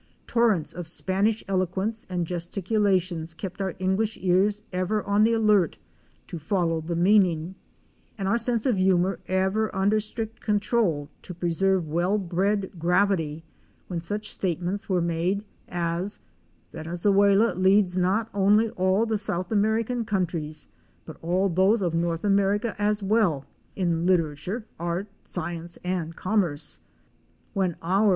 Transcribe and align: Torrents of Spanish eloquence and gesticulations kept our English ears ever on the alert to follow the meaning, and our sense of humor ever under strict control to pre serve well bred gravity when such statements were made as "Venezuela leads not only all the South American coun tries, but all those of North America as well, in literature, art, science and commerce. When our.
Torrents 0.25 0.73
of 0.73 0.87
Spanish 0.87 1.43
eloquence 1.47 2.07
and 2.09 2.25
gesticulations 2.25 3.35
kept 3.35 3.61
our 3.61 3.75
English 3.77 4.17
ears 4.19 4.63
ever 4.73 5.03
on 5.03 5.23
the 5.23 5.33
alert 5.33 5.77
to 6.27 6.39
follow 6.39 6.81
the 6.81 6.95
meaning, 6.95 7.53
and 8.17 8.27
our 8.27 8.39
sense 8.39 8.65
of 8.65 8.77
humor 8.77 9.19
ever 9.27 9.69
under 9.75 9.99
strict 9.99 10.41
control 10.41 11.07
to 11.21 11.35
pre 11.35 11.51
serve 11.51 11.87
well 11.87 12.17
bred 12.17 12.71
gravity 12.79 13.43
when 13.89 13.99
such 14.01 14.31
statements 14.31 14.89
were 14.89 15.03
made 15.03 15.45
as 15.69 16.19
"Venezuela 16.71 17.53
leads 17.53 17.95
not 17.95 18.27
only 18.33 18.71
all 18.71 19.05
the 19.05 19.19
South 19.19 19.51
American 19.51 20.03
coun 20.03 20.25
tries, 20.25 20.67
but 21.05 21.15
all 21.21 21.47
those 21.47 21.83
of 21.83 21.93
North 21.93 22.23
America 22.23 22.73
as 22.79 23.03
well, 23.03 23.45
in 23.75 24.07
literature, 24.07 24.65
art, 24.79 25.05
science 25.21 25.77
and 25.83 26.15
commerce. 26.15 26.79
When 27.53 27.75
our. 27.83 28.09